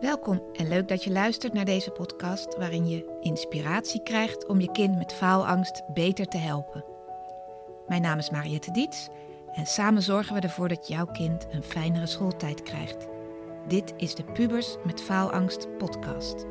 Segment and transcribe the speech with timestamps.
[0.00, 4.70] Welkom en leuk dat je luistert naar deze podcast waarin je inspiratie krijgt om je
[4.72, 6.84] kind met faalangst beter te helpen.
[7.88, 9.08] Mijn naam is Mariette Diets
[9.52, 13.06] en samen zorgen we ervoor dat jouw kind een fijnere schooltijd krijgt.
[13.68, 16.44] Dit is de Pubers met Faalangst podcast.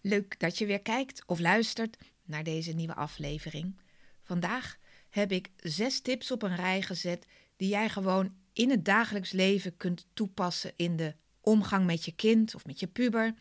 [0.00, 3.80] Leuk dat je weer kijkt of luistert naar deze nieuwe aflevering.
[4.22, 4.76] Vandaag
[5.10, 7.26] heb ik zes tips op een rij gezet
[7.56, 12.54] die jij gewoon in het dagelijks leven kunt toepassen in de omgang met je kind
[12.54, 13.34] of met je puber.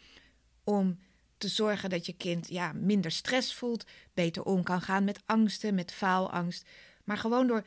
[0.64, 1.00] Om
[1.38, 5.76] te zorgen dat je kind ja, minder stress voelt, beter om kan gaan met angsten,
[5.76, 6.70] met faalangst.
[7.04, 7.66] Maar gewoon door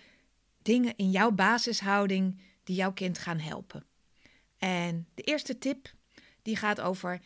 [0.62, 3.84] dingen in jouw basishouding die jouw kind gaan helpen.
[4.58, 5.94] En de eerste tip
[6.42, 7.20] die gaat over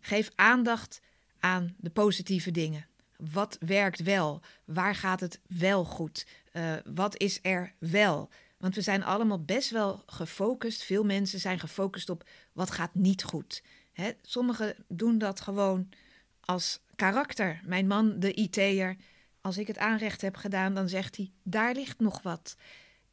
[0.00, 1.00] geef aandacht
[1.38, 2.86] aan de positieve dingen.
[3.16, 4.42] Wat werkt wel?
[4.64, 6.26] Waar gaat het wel goed?
[6.52, 8.30] Uh, wat is er wel?
[8.64, 10.82] Want we zijn allemaal best wel gefocust.
[10.82, 13.62] Veel mensen zijn gefocust op wat gaat niet goed.
[13.92, 14.10] Hè?
[14.22, 15.88] Sommigen doen dat gewoon
[16.40, 17.60] als karakter.
[17.64, 18.96] Mijn man, de IT'er,
[19.40, 22.56] als ik het aanrecht heb gedaan, dan zegt hij: daar ligt nog wat.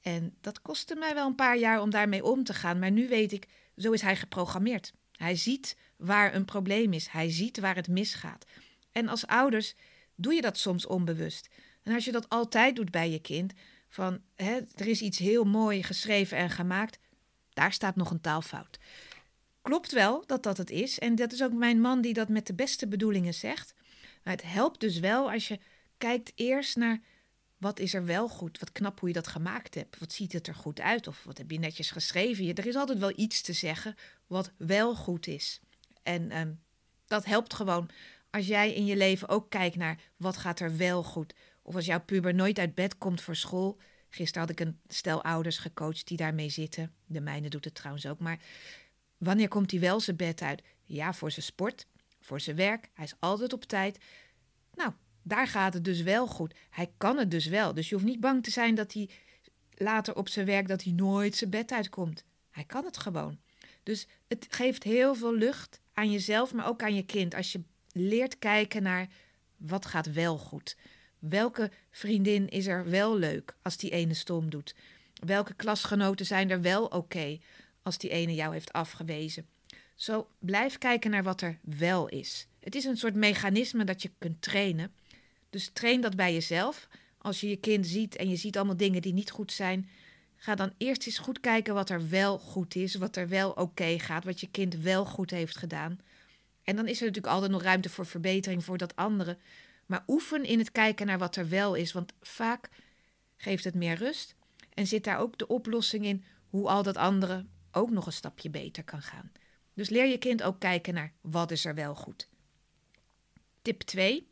[0.01, 2.79] En dat kostte mij wel een paar jaar om daarmee om te gaan.
[2.79, 3.47] Maar nu weet ik,
[3.77, 4.93] zo is hij geprogrammeerd.
[5.11, 7.07] Hij ziet waar een probleem is.
[7.07, 8.45] Hij ziet waar het misgaat.
[8.91, 9.75] En als ouders
[10.15, 11.49] doe je dat soms onbewust.
[11.83, 13.53] En als je dat altijd doet bij je kind,
[13.91, 16.99] van hè, er is iets heel mooi geschreven en gemaakt,
[17.49, 18.79] daar staat nog een taalfout.
[19.61, 20.99] Klopt wel dat dat het is.
[20.99, 23.73] En dat is ook mijn man die dat met de beste bedoelingen zegt.
[24.23, 25.59] Maar het helpt dus wel als je
[25.97, 27.01] kijkt eerst naar
[27.57, 28.59] wat is er wel goed?
[28.59, 29.99] Wat knap hoe je dat gemaakt hebt.
[29.99, 31.07] Wat ziet het er goed uit?
[31.07, 32.55] Of wat heb je netjes geschreven?
[32.55, 33.95] Er is altijd wel iets te zeggen
[34.27, 35.59] wat wel goed is.
[36.03, 36.61] En um,
[37.07, 37.89] dat helpt gewoon
[38.29, 41.33] als jij in je leven ook kijkt naar wat gaat er wel goed.
[41.61, 43.77] Of als jouw puber nooit uit bed komt voor school.
[44.09, 46.93] Gisteren had ik een stel ouders gecoacht die daarmee zitten.
[47.05, 48.19] De mijne doet het trouwens ook.
[48.19, 48.39] Maar
[49.17, 50.63] wanneer komt hij wel zijn bed uit?
[50.83, 51.87] Ja, voor zijn sport,
[52.19, 52.89] voor zijn werk.
[52.93, 53.97] Hij is altijd op tijd.
[54.73, 54.91] Nou,
[55.21, 56.55] daar gaat het dus wel goed.
[56.69, 57.73] Hij kan het dus wel.
[57.73, 59.09] Dus je hoeft niet bang te zijn dat hij
[59.75, 62.23] later op zijn werk dat hij nooit zijn bed uitkomt.
[62.49, 63.39] Hij kan het gewoon.
[63.83, 67.35] Dus het geeft heel veel lucht aan jezelf, maar ook aan je kind.
[67.35, 69.07] Als je leert kijken naar
[69.57, 70.77] wat gaat wel goed.
[71.21, 74.75] Welke vriendin is er wel leuk als die ene stom doet?
[75.13, 77.39] Welke klasgenoten zijn er wel oké
[77.81, 79.45] als die ene jou heeft afgewezen?
[79.95, 82.47] Zo blijf kijken naar wat er wel is.
[82.59, 84.91] Het is een soort mechanisme dat je kunt trainen.
[85.49, 86.87] Dus train dat bij jezelf.
[87.17, 89.89] Als je je kind ziet en je ziet allemaal dingen die niet goed zijn,
[90.35, 93.99] ga dan eerst eens goed kijken wat er wel goed is, wat er wel oké
[93.99, 95.99] gaat, wat je kind wel goed heeft gedaan.
[96.63, 99.37] En dan is er natuurlijk altijd nog ruimte voor verbetering voor dat andere.
[99.91, 102.69] Maar oefen in het kijken naar wat er wel is, want vaak
[103.37, 104.35] geeft het meer rust.
[104.73, 108.49] En zit daar ook de oplossing in hoe al dat andere ook nog een stapje
[108.49, 109.31] beter kan gaan.
[109.73, 112.29] Dus leer je kind ook kijken naar wat is er wel goed.
[113.61, 114.27] Tip 2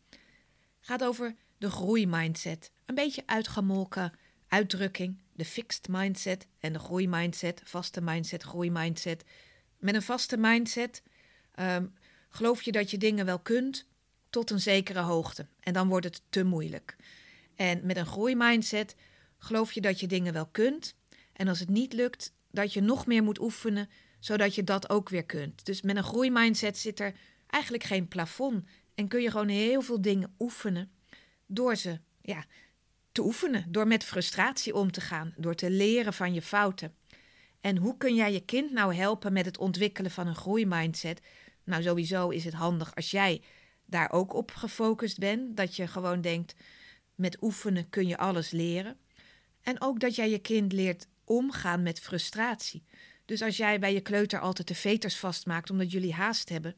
[0.80, 2.72] gaat over de groeimindset.
[2.86, 4.14] Een beetje uitgemolken
[4.48, 5.22] uitdrukking.
[5.34, 9.24] De fixed mindset en de groeimindset, vaste mindset, groeimindset.
[9.78, 11.04] Met een vaste mindset
[11.56, 11.94] um,
[12.30, 13.88] geloof je dat je dingen wel kunt
[14.30, 15.48] tot een zekere hoogte.
[15.60, 16.96] En dan wordt het te moeilijk.
[17.56, 18.96] En met een groeimindset
[19.38, 20.96] geloof je dat je dingen wel kunt.
[21.34, 25.10] En als het niet lukt, dat je nog meer moet oefenen, zodat je dat ook
[25.10, 25.66] weer kunt.
[25.66, 27.14] Dus met een groeimindset zit er
[27.48, 28.66] eigenlijk geen plafond.
[28.96, 30.92] En kun je gewoon heel veel dingen oefenen
[31.46, 32.46] door ze ja,
[33.12, 33.66] te oefenen.
[33.72, 35.34] Door met frustratie om te gaan.
[35.38, 36.96] Door te leren van je fouten.
[37.62, 41.22] En hoe kun jij je kind nou helpen met het ontwikkelen van een groeimindset?
[41.64, 43.42] Nou, sowieso is het handig als jij
[43.90, 45.58] daar ook op gefocust bent.
[45.58, 46.56] Dat je gewoon denkt,
[47.16, 48.98] met oefenen kun je alles leren.
[49.62, 52.84] En ook dat jij je kind leert omgaan met frustratie.
[53.26, 56.76] Dus als jij bij je kleuter altijd de veters vastmaakt omdat jullie haast hebben,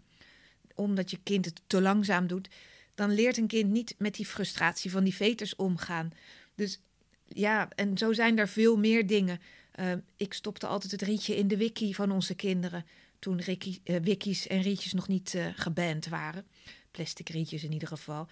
[0.76, 2.50] omdat je kind het te langzaam doet,
[2.96, 6.12] dan leert een kind niet met die frustratie van die veters omgaan.
[6.56, 6.82] Dus
[7.28, 9.40] ja, en zo zijn er veel meer dingen.
[9.80, 12.86] Uh, ik stopte altijd het rietje in de wiki van onze kinderen
[13.20, 16.46] toen Ricky, uh, wikis en rietjes nog niet uh, geband waren
[16.92, 18.28] plastic rietjes in ieder geval,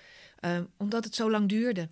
[0.45, 1.89] um, omdat het zo lang duurde.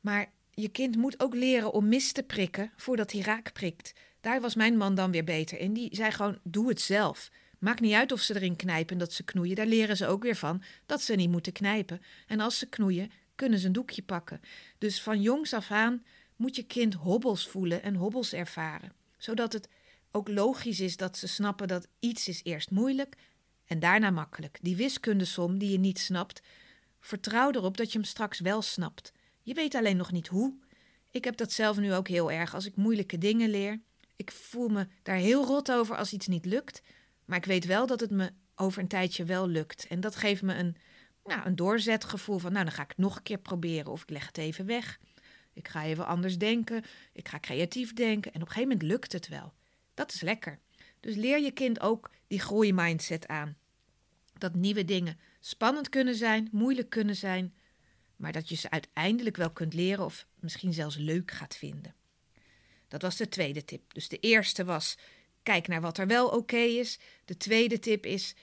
[0.00, 3.92] Maar je kind moet ook leren om mis te prikken voordat hij raak prikt.
[4.20, 5.72] Daar was mijn man dan weer beter in.
[5.72, 7.30] Die zei gewoon: doe het zelf.
[7.58, 9.56] Maakt niet uit of ze erin knijpen en dat ze knoeien.
[9.56, 12.00] Daar leren ze ook weer van dat ze niet moeten knijpen.
[12.26, 14.40] En als ze knoeien, kunnen ze een doekje pakken.
[14.78, 16.04] Dus van jongs af aan
[16.36, 18.92] moet je kind hobbels voelen en hobbels ervaren.
[19.16, 19.68] Zodat het
[20.10, 23.16] ook logisch is dat ze snappen dat iets is eerst moeilijk
[23.68, 24.58] en daarna makkelijk.
[24.62, 26.42] Die wiskundesom die je niet snapt,
[27.00, 29.12] vertrouw erop dat je hem straks wel snapt.
[29.42, 30.54] Je weet alleen nog niet hoe.
[31.10, 33.80] Ik heb dat zelf nu ook heel erg als ik moeilijke dingen leer.
[34.16, 36.82] Ik voel me daar heel rot over als iets niet lukt.
[37.24, 39.86] Maar ik weet wel dat het me over een tijdje wel lukt.
[39.86, 40.76] En dat geeft me een,
[41.24, 43.92] nou, een doorzetgevoel van, nou, dan ga ik het nog een keer proberen.
[43.92, 44.98] Of ik leg het even weg.
[45.52, 46.84] Ik ga even anders denken.
[47.12, 48.32] Ik ga creatief denken.
[48.32, 49.52] En op een gegeven moment lukt het wel.
[49.94, 50.58] Dat is lekker.
[51.08, 53.56] Dus leer je kind ook die groeimindset aan.
[54.38, 57.54] Dat nieuwe dingen spannend kunnen zijn, moeilijk kunnen zijn,
[58.16, 61.94] maar dat je ze uiteindelijk wel kunt leren of misschien zelfs leuk gaat vinden.
[62.88, 63.94] Dat was de tweede tip.
[63.94, 64.98] Dus de eerste was:
[65.42, 66.98] kijk naar wat er wel oké is.
[67.24, 68.34] De tweede tip is: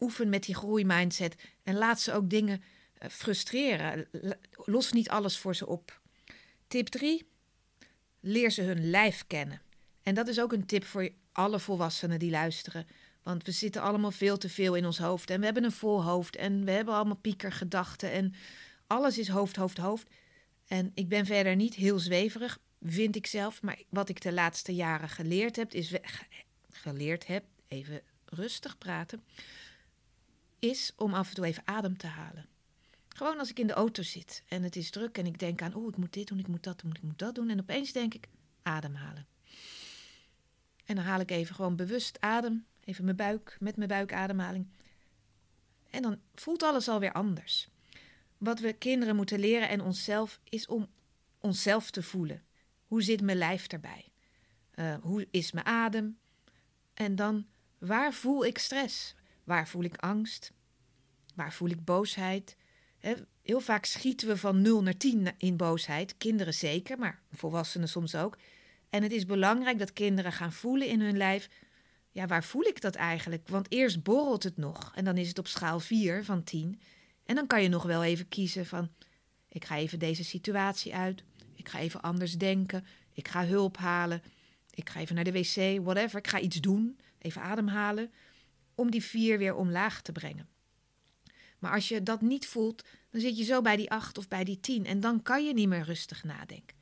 [0.00, 2.62] oefen met die groeimindset en laat ze ook dingen
[3.02, 4.08] uh, frustreren.
[4.52, 6.00] Los niet alles voor ze op.
[6.66, 7.28] Tip 3:
[8.20, 9.62] leer ze hun lijf kennen.
[10.02, 12.86] En dat is ook een tip voor alle volwassenen die luisteren.
[13.22, 15.30] Want we zitten allemaal veel te veel in ons hoofd.
[15.30, 16.36] En we hebben een vol hoofd.
[16.36, 18.12] En we hebben allemaal piekergedachten.
[18.12, 18.34] En
[18.86, 20.08] alles is hoofd, hoofd, hoofd.
[20.66, 23.62] En ik ben verder niet heel zweverig, vind ik zelf.
[23.62, 25.94] Maar wat ik de laatste jaren geleerd heb, is.
[26.70, 29.22] Geleerd heb, even rustig praten.
[30.58, 32.46] Is om af en toe even adem te halen.
[33.08, 35.74] Gewoon als ik in de auto zit en het is druk en ik denk aan,
[35.74, 37.48] oh, ik moet dit doen, ik moet dat doen, ik moet dat doen.
[37.48, 38.28] En opeens denk ik,
[38.62, 39.26] ademhalen.
[40.88, 44.66] En dan haal ik even gewoon bewust adem, even mijn buik, met mijn buikademhaling.
[45.90, 47.68] En dan voelt alles alweer anders.
[48.38, 50.88] Wat we kinderen moeten leren en onszelf is om
[51.38, 52.42] onszelf te voelen.
[52.86, 54.12] Hoe zit mijn lijf erbij?
[54.74, 56.18] Uh, hoe is mijn adem?
[56.94, 57.46] En dan,
[57.78, 59.14] waar voel ik stress?
[59.44, 60.52] Waar voel ik angst?
[61.34, 62.56] Waar voel ik boosheid?
[63.42, 66.16] heel vaak schieten we van 0 naar 10 in boosheid.
[66.16, 68.38] Kinderen zeker, maar volwassenen soms ook.
[68.90, 71.48] En het is belangrijk dat kinderen gaan voelen in hun lijf.
[72.10, 73.48] Ja, waar voel ik dat eigenlijk?
[73.48, 76.80] Want eerst borrelt het nog en dan is het op schaal 4 van 10.
[77.24, 78.90] En dan kan je nog wel even kiezen van:
[79.48, 81.22] ik ga even deze situatie uit.
[81.54, 82.86] Ik ga even anders denken.
[83.12, 84.22] Ik ga hulp halen.
[84.70, 86.18] Ik ga even naar de wc, whatever.
[86.18, 86.98] Ik ga iets doen.
[87.18, 88.12] Even ademhalen.
[88.74, 90.48] Om die 4 weer omlaag te brengen.
[91.58, 94.44] Maar als je dat niet voelt, dan zit je zo bij die 8 of bij
[94.44, 94.86] die 10.
[94.86, 96.76] En dan kan je niet meer rustig nadenken.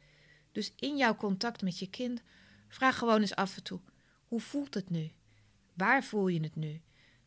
[0.57, 2.23] Dus in jouw contact met je kind,
[2.69, 3.81] vraag gewoon eens af en toe:
[4.29, 5.11] hoe voelt het nu?
[5.75, 6.81] Waar voel je het nu?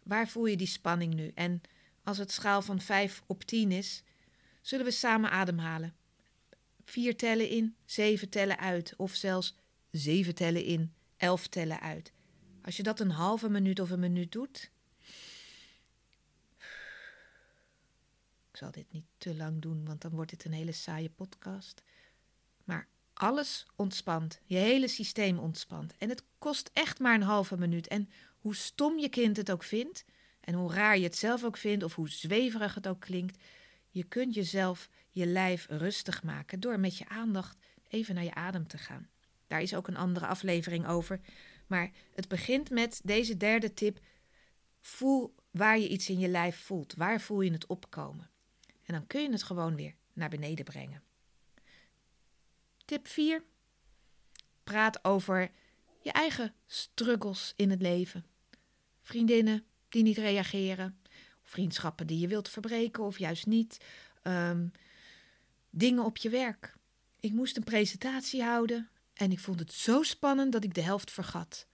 [0.04, 1.32] Waar voel je die spanning nu?
[1.36, 1.62] En
[2.04, 4.04] als het schaal van 5 op 10 is,
[4.62, 5.96] zullen we samen ademhalen.
[6.86, 9.56] Vier tellen in, zeven tellen uit, of zelfs
[9.92, 12.12] zeven tellen in, elf tellen uit.
[12.62, 14.72] Als je dat een halve minuut of een minuut doet.
[18.52, 21.82] Ik zal dit niet te lang doen, want dan wordt dit een hele saaie podcast.
[22.64, 22.88] Maar
[23.20, 24.40] alles ontspant.
[24.46, 25.94] Je hele systeem ontspant.
[25.98, 27.88] En het kost echt maar een halve minuut.
[27.88, 30.06] En hoe stom je kind het ook vindt,
[30.40, 33.44] en hoe raar je het zelf ook vindt, of hoe zweverig het ook klinkt,
[33.90, 37.58] je kunt jezelf, je lijf rustig maken door met je aandacht
[37.88, 39.10] even naar je adem te gaan.
[39.48, 41.20] Daar is ook een andere aflevering over.
[41.68, 44.00] Maar het begint met deze derde tip.
[44.82, 46.94] Voel waar je iets in je lijf voelt.
[46.96, 48.30] Waar voel je het opkomen?
[48.86, 51.04] En dan kun je het gewoon weer naar beneden brengen.
[52.90, 53.44] Tip 4.
[54.64, 55.52] Praat over
[56.02, 58.26] je eigen struggles in het leven.
[59.02, 61.00] Vriendinnen die niet reageren.
[61.44, 63.78] Vriendschappen die je wilt verbreken of juist niet.
[64.22, 64.68] Ehm,
[65.70, 66.76] dingen op je werk.
[67.20, 71.12] Ik moest een presentatie houden en ik vond het zo spannend dat ik de helft
[71.12, 71.68] vergat.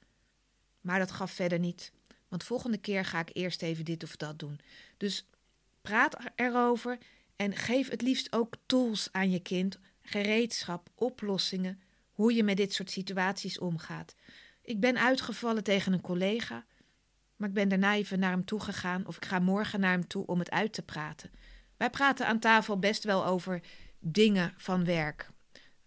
[0.81, 1.91] Maar dat gaf verder niet,
[2.27, 4.59] want volgende keer ga ik eerst even dit of dat doen.
[4.97, 5.27] Dus
[5.81, 6.97] praat erover
[7.35, 11.81] en geef het liefst ook tools aan je kind gereedschap, oplossingen,
[12.11, 14.15] hoe je met dit soort situaties omgaat.
[14.61, 16.65] Ik ben uitgevallen tegen een collega,
[17.35, 20.07] maar ik ben daarna even naar hem toe gegaan of ik ga morgen naar hem
[20.07, 21.31] toe om het uit te praten.
[21.77, 23.61] Wij praten aan tafel best wel over
[23.99, 25.29] dingen van werk.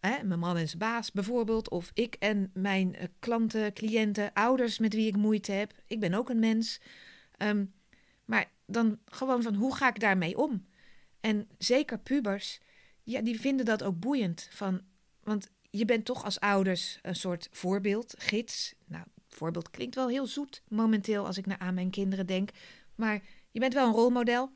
[0.00, 4.78] Hè, mijn man en zijn baas bijvoorbeeld, of ik en mijn eh, klanten, cliënten, ouders
[4.78, 5.72] met wie ik moeite heb.
[5.86, 6.80] Ik ben ook een mens.
[7.36, 7.64] Ehm,
[8.24, 10.66] maar dan gewoon van hoe ga ik daarmee om?
[11.20, 12.60] En zeker pubers,
[13.08, 14.48] ja, die vinden dat ook boeiend.
[14.50, 14.80] Van,
[15.22, 18.74] want je bent toch als ouders een soort voorbeeld, gids.
[18.86, 22.50] Nou, voorbeeld klinkt wel heel zoet momenteel als ik naar aan mijn kinderen denk.
[22.94, 24.50] Maar je bent wel een rolmodel.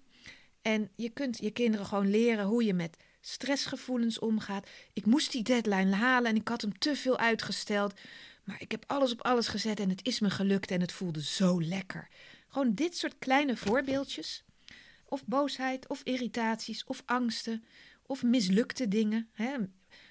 [0.62, 4.68] En je kunt je kinderen gewoon leren hoe je met stressgevoelens omgaat.
[4.92, 7.94] Ik moest die deadline halen en ik had hem te veel uitgesteld.
[8.44, 11.22] Maar ik heb alles op alles gezet en het is me gelukt en het voelde
[11.22, 12.08] zo lekker.
[12.48, 14.44] Gewoon dit soort kleine voorbeeldjes.
[15.04, 17.64] Of boosheid, of irritaties, of angsten
[18.12, 19.56] of mislukte dingen, hè?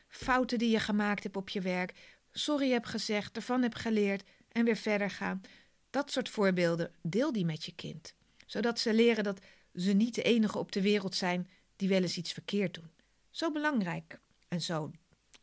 [0.07, 1.93] fouten die je gemaakt hebt op je werk,
[2.31, 5.41] sorry hebt gezegd, ervan hebt geleerd en weer verder gaan.
[5.89, 8.13] Dat soort voorbeelden, deel die met je kind,
[8.45, 9.39] zodat ze leren dat
[9.75, 12.91] ze niet de enige op de wereld zijn die wel eens iets verkeerd doen.
[13.29, 14.91] Zo belangrijk en zo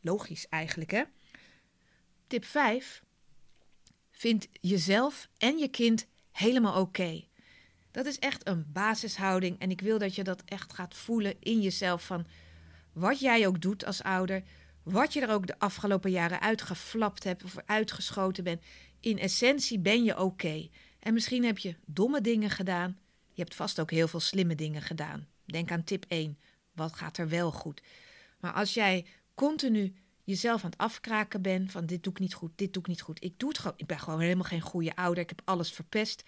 [0.01, 1.03] logisch eigenlijk, hè?
[2.27, 3.03] Tip 5.
[4.11, 7.23] Vind jezelf en je kind helemaal oké.
[7.91, 11.61] Dat is echt een basishouding en ik wil dat je dat echt gaat voelen in
[11.61, 12.27] jezelf van
[12.99, 14.43] wat jij ook doet als ouder,
[14.83, 18.63] wat je er ook de afgelopen jaren uitgeflapt hebt of uitgeschoten bent.
[18.99, 20.69] In essentie ben je oké.
[20.99, 22.99] En misschien heb je domme dingen gedaan.
[23.31, 25.27] Je hebt vast ook heel veel slimme dingen gedaan.
[25.45, 26.37] Denk aan tip 1.
[26.73, 27.81] Wat gaat er wel goed?
[28.39, 32.51] Maar als jij continu jezelf aan het afkraken bent van dit doe ik niet goed,
[32.55, 33.23] dit doe ik niet goed.
[33.23, 33.77] Ik doe het gewoon.
[33.77, 35.23] Ik ben gewoon helemaal geen goede ouder.
[35.23, 36.23] Ik heb alles verpest.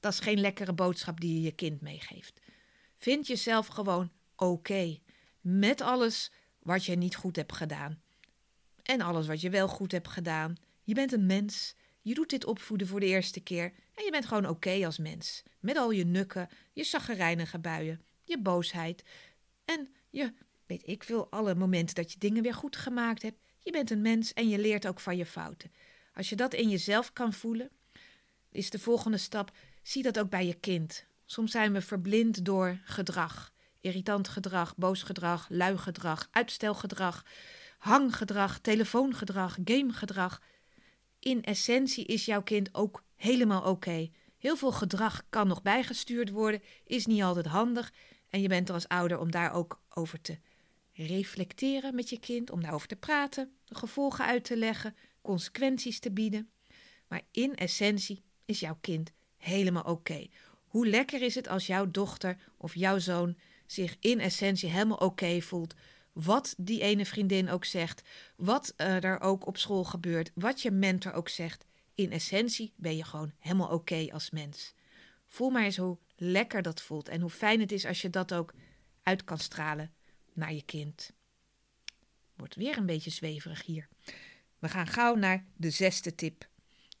[0.00, 2.40] Dat is geen lekkere boodschap die je je kind meegeeft.
[2.96, 4.98] Vind jezelf gewoon oké
[5.48, 8.00] met alles wat je niet goed hebt gedaan.
[8.82, 10.56] En alles wat je wel goed hebt gedaan.
[10.82, 11.74] Je bent een mens.
[12.02, 13.72] Je doet dit opvoeden voor de eerste keer.
[13.94, 15.42] En je bent gewoon oké als mens.
[15.60, 19.04] Met al je nukken, je zaggerijnige buien, je boosheid.
[19.64, 20.32] En je,
[20.66, 23.38] weet ik veel, alle momenten dat je dingen weer goed gemaakt hebt.
[23.58, 25.72] Je bent een mens en je leert ook van je fouten.
[26.14, 27.70] Als je dat in jezelf kan voelen,
[28.50, 31.04] is de volgende stap: zie dat ook bij je kind.
[31.24, 33.54] Soms zijn we verblind door gedrag
[33.86, 37.24] irritant gedrag, boos gedrag, lui gedrag, uitstelgedrag,
[37.78, 40.42] hanggedrag, telefoongedrag, gamegedrag.
[41.18, 44.10] In essentie is jouw kind ook helemaal oké.
[44.38, 47.92] Heel veel gedrag kan nog bijgestuurd worden, is niet altijd handig.
[48.30, 50.38] En je bent er als ouder om daar ook over te
[50.92, 56.12] reflecteren met je kind, om daarover te praten, de gevolgen uit te leggen, consequenties te
[56.12, 56.50] bieden.
[57.08, 60.26] Maar in essentie is jouw kind helemaal oké.
[60.66, 63.36] Hoe lekker is het als jouw dochter of jouw zoon
[63.66, 65.74] zich in essentie helemaal oké voelt.
[66.12, 68.02] Wat die ene vriendin ook zegt,
[68.36, 71.66] wat uh, er ook op school gebeurt, wat je mentor ook zegt.
[71.94, 74.74] In essentie ben je gewoon helemaal oké als mens.
[75.26, 78.34] Voel maar eens hoe lekker dat voelt en hoe fijn het is als je dat
[78.34, 78.54] ook
[79.02, 79.94] uit kan stralen
[80.32, 81.12] naar je kind.
[82.36, 83.88] Wordt weer een beetje zweverig hier.
[84.58, 86.48] We gaan gauw naar de zesde tip.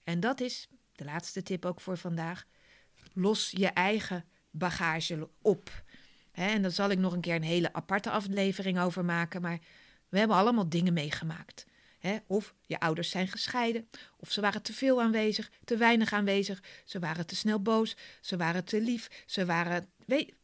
[0.04, 2.46] En dat is, de laatste tip ook voor vandaag,
[3.12, 5.84] los je eigen bagage op
[6.36, 9.42] en daar zal ik nog een keer een hele aparte aflevering over maken.
[9.42, 9.58] Maar
[10.08, 11.66] we hebben allemaal dingen meegemaakt.
[12.26, 16.98] of je ouders zijn gescheiden, of ze waren te veel aanwezig, te weinig aanwezig, ze
[16.98, 19.88] waren te snel boos, ze waren te lief, ze waren.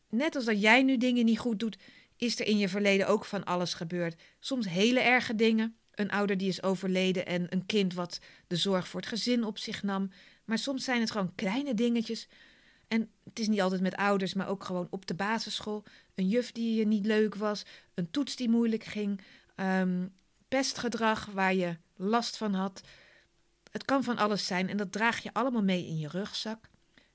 [0.08, 1.78] Net als dat jij nu dingen niet goed doet,
[2.16, 4.20] is er in je verleden ook van alles gebeurd.
[4.40, 5.76] Soms hele erge dingen.
[5.92, 9.58] Een ouder die is overleden en een kind wat de zorg voor het gezin op
[9.58, 10.10] zich nam.
[10.44, 12.28] Maar soms zijn het gewoon kleine dingetjes
[12.92, 15.84] en het is niet altijd met ouders, maar ook gewoon op de basisschool.
[16.14, 19.20] Een juf die je niet leuk was, een toets die moeilijk ging,
[19.56, 20.12] um,
[20.48, 22.80] pestgedrag waar je last van had.
[23.70, 26.68] Het kan van alles zijn en dat draag je allemaal mee in je rugzak.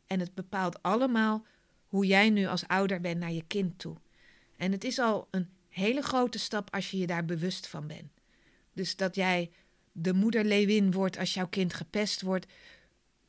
[0.07, 1.45] En het bepaalt allemaal
[1.87, 3.95] hoe jij nu als ouder bent naar je kind toe.
[4.55, 8.11] En het is al een hele grote stap als je je daar bewust van bent.
[8.73, 9.51] Dus dat jij
[9.91, 12.45] de moeder leeuwin wordt als jouw kind gepest wordt,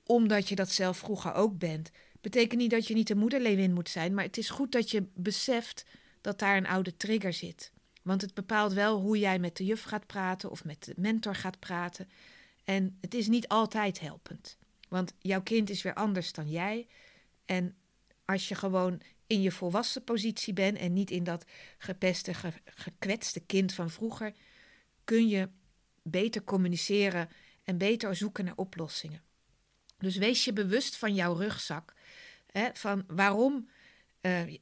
[0.06, 1.90] omdat je dat zelf vroeger ook bent.
[2.28, 5.06] Betekent niet dat je niet de moederleeuwin moet zijn, maar het is goed dat je
[5.14, 5.84] beseft
[6.20, 7.72] dat daar een oude trigger zit.
[8.02, 11.34] Want het bepaalt wel hoe jij met de juf gaat praten of met de mentor
[11.34, 12.08] gaat praten.
[12.64, 14.58] En het is niet altijd helpend.
[14.88, 16.86] Want jouw kind is weer anders dan jij.
[17.44, 17.76] En
[18.24, 21.44] als je gewoon in je volwassen positie bent en niet in dat
[21.78, 22.32] gepeste,
[22.64, 24.32] gekwetste kind van vroeger,
[25.04, 25.48] kun je
[26.02, 27.28] beter communiceren
[27.64, 29.22] en beter zoeken naar oplossingen.
[29.98, 31.96] Dus wees je bewust van jouw rugzak
[32.72, 33.68] Van waarom
[34.20, 34.56] uh,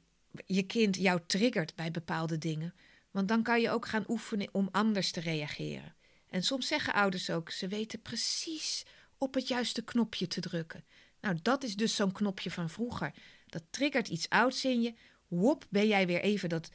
[0.45, 2.73] je kind jou triggert bij bepaalde dingen.
[3.11, 5.95] Want dan kan je ook gaan oefenen om anders te reageren.
[6.29, 8.85] En soms zeggen ouders ook, ze weten precies
[9.17, 10.85] op het juiste knopje te drukken.
[11.21, 13.13] Nou, dat is dus zo'n knopje van vroeger.
[13.47, 14.93] Dat triggert iets ouds in je.
[15.27, 16.69] Wop, ben jij weer even dat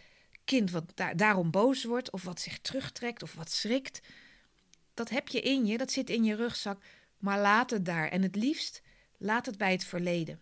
[0.45, 4.01] kind wat daarom boos wordt, of wat zich terugtrekt, of wat schrikt.
[4.95, 6.83] Dat heb je in je, dat zit in je rugzak.
[7.19, 8.09] Maar laat het daar.
[8.09, 8.83] En het liefst
[9.19, 10.41] laat het bij het verleden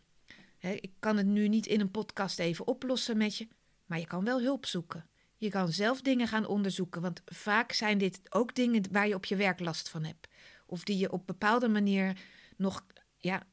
[0.61, 3.49] ik kan het nu niet in een podcast even oplossen met je,
[3.87, 5.09] maar je kan wel hulp zoeken.
[5.37, 9.25] Je kan zelf dingen gaan onderzoeken, want vaak zijn dit ook dingen waar je op
[9.25, 10.29] je werk last van hebt.
[10.67, 12.21] Of die je op bepaalde manier
[12.57, 12.87] nog
[13.17, 13.47] ja,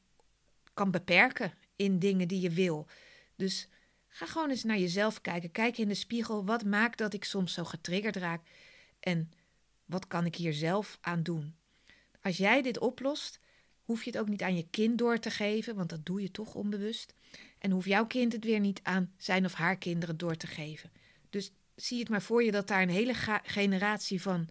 [0.74, 2.86] kan beperken in dingen die je wil.
[3.36, 3.68] Dus
[4.08, 5.50] ga gewoon eens naar jezelf kijken.
[5.50, 6.44] Kijk in de spiegel.
[6.44, 8.42] Wat maakt dat ik soms zo getriggerd raak?
[9.00, 9.32] En
[9.84, 11.56] wat kan ik hier zelf aan doen?
[12.22, 13.40] Als jij dit oplost,
[13.88, 16.30] hoef je het ook niet aan je kind door te geven, want dat doe je
[16.30, 17.14] toch onbewust.
[17.58, 20.90] En hoeft jouw kind het weer niet aan zijn of haar kinderen door te geven.
[21.30, 24.48] Dus zie het maar voor je dat daar een hele generatie van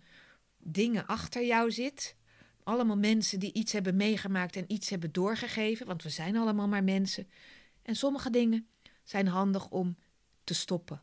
[0.58, 2.16] dingen achter jou zit.
[2.64, 6.84] Allemaal mensen die iets hebben meegemaakt en iets hebben doorgegeven, want we zijn allemaal maar
[6.84, 7.28] mensen.
[7.82, 8.68] En sommige dingen
[9.04, 9.98] zijn handig om
[10.44, 11.02] te stoppen.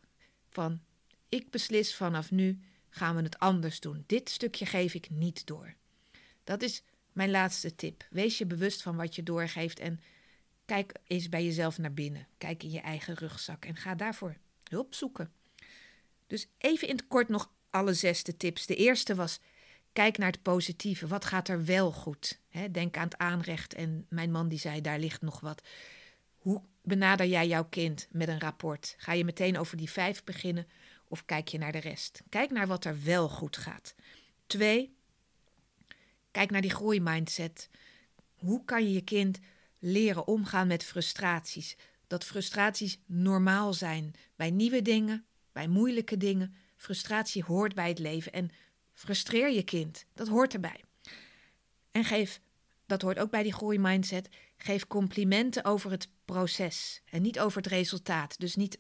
[0.48, 0.80] Van
[1.28, 4.04] ik beslis vanaf nu gaan we het anders doen.
[4.06, 5.74] Dit stukje geef ik niet door.
[6.44, 6.82] Dat is
[7.14, 8.06] mijn laatste tip.
[8.10, 10.00] Wees je bewust van wat je doorgeeft en
[10.64, 12.26] kijk eens bij jezelf naar binnen.
[12.38, 14.36] Kijk in je eigen rugzak en ga daarvoor
[14.68, 15.32] hulp zoeken.
[16.26, 18.66] Dus even in het kort nog alle zesde tips.
[18.66, 19.40] De eerste was:
[19.92, 21.06] kijk naar het positieve.
[21.06, 22.40] Wat gaat er wel goed?
[22.70, 23.74] denk aan het aanrecht.
[23.74, 25.62] En mijn man die zei: daar ligt nog wat.
[26.34, 28.94] Hoe benader jij jouw kind met een rapport?
[28.98, 30.66] Ga je meteen over die vijf beginnen
[31.08, 32.22] of kijk je naar de rest?
[32.28, 33.94] Kijk naar wat er wel goed gaat.
[34.46, 34.94] Twee,
[36.34, 37.70] kijk naar die groeimindset.
[38.34, 39.38] Hoe kan je je kind
[39.78, 41.76] leren omgaan met frustraties?
[42.06, 46.54] Dat frustraties normaal zijn bij nieuwe dingen, bij moeilijke dingen.
[46.76, 48.50] Frustratie hoort bij het leven en
[48.92, 50.06] frustreer je kind.
[50.14, 50.84] Dat hoort erbij.
[51.90, 52.40] En geef,
[52.86, 57.66] dat hoort ook bij die groeimindset, geef complimenten over het proces en niet over het
[57.66, 58.38] resultaat.
[58.40, 58.78] Dus niet,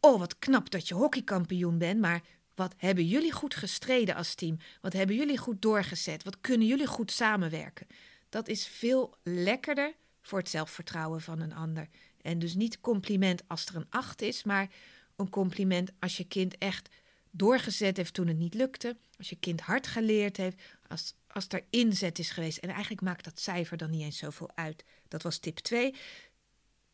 [0.00, 2.22] oh wat knap dat je hockeykampioen bent, maar
[2.60, 4.56] wat hebben jullie goed gestreden als team?
[4.80, 6.24] Wat hebben jullie goed doorgezet?
[6.24, 7.86] Wat kunnen jullie goed samenwerken?
[8.28, 11.88] Dat is veel lekkerder voor het zelfvertrouwen van een ander.
[12.22, 14.68] En dus niet compliment als er een acht is, maar
[15.16, 16.88] een compliment als je kind echt
[17.30, 18.96] doorgezet heeft toen het niet lukte.
[19.18, 20.62] Als je kind hard geleerd heeft.
[20.88, 22.58] Als, als er inzet is geweest.
[22.58, 24.84] En eigenlijk maakt dat cijfer dan niet eens zoveel uit.
[25.08, 25.94] Dat was tip 2.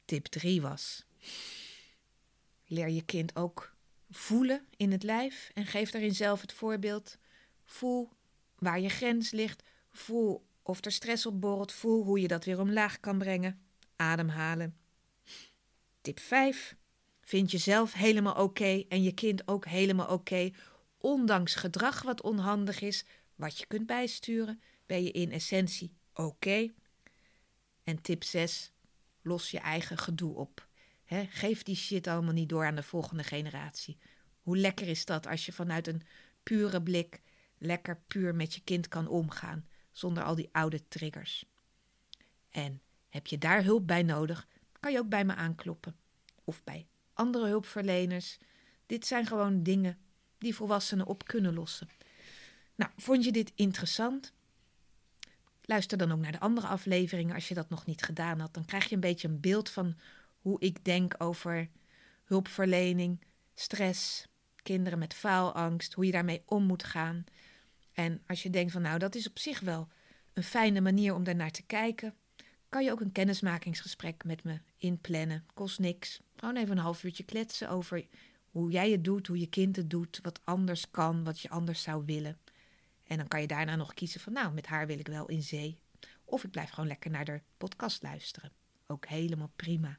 [0.04, 1.04] Tip 3 was.
[2.66, 3.75] Leer je kind ook
[4.11, 7.19] voelen in het lijf en geef daarin zelf het voorbeeld.
[7.65, 8.11] Voel
[8.59, 9.63] waar je grens ligt.
[9.93, 11.73] Voel of er stress op borrelt.
[11.73, 13.61] Voel hoe je dat weer omlaag kan brengen.
[13.97, 14.77] Ademhalen.
[16.01, 16.77] Tip 5.
[17.21, 20.51] Vind jezelf helemaal oké en je kind ook helemaal oké.
[20.99, 26.73] Ondanks gedrag wat onhandig is, wat je kunt bijsturen, ben je in essentie oké.
[27.85, 28.73] En tip 6.
[29.23, 30.65] Los je eigen gedoe op.
[31.31, 33.99] geef die shit allemaal niet door aan de volgende generatie.
[34.43, 36.03] Hoe lekker is dat als je vanuit een
[36.43, 37.21] pure blik
[37.59, 41.45] lekker puur met je kind kan omgaan, zonder al die oude triggers.
[42.51, 44.47] En heb je daar hulp bij nodig,
[44.81, 45.97] kan je ook bij me aankloppen.
[46.45, 48.38] Of bij andere hulpverleners.
[48.87, 49.99] Dit zijn gewoon dingen
[50.38, 51.88] die volwassenen op kunnen lossen.
[52.75, 54.33] Nou, vond je dit interessant?
[55.62, 58.55] Luister dan ook naar de andere afleveringen als je dat nog niet gedaan had.
[58.55, 59.97] Dan krijg je een beetje een beeld van
[60.46, 61.68] hoe ik denk over
[62.24, 63.20] hulpverlening,
[63.54, 64.26] stress,
[64.62, 67.24] kinderen met faalangst, hoe je daarmee om moet gaan.
[67.92, 69.88] En als je denkt van nou, dat is op zich wel
[70.32, 72.14] een fijne manier om daarnaar te kijken,
[72.68, 75.44] kan je ook een kennismakingsgesprek met me inplannen.
[75.54, 76.20] Kost niks.
[76.37, 78.06] Gewoon even een half uurtje kletsen over
[78.50, 81.82] hoe jij het doet, hoe je kind het doet, wat anders kan, wat je anders
[81.82, 82.38] zou willen.
[83.04, 85.42] En dan kan je daarna nog kiezen van nou, met haar wil ik wel in
[85.42, 85.78] zee.
[86.24, 88.52] Of ik blijf gewoon lekker naar de podcast luisteren.
[88.87, 89.98] Ook helemaal prima.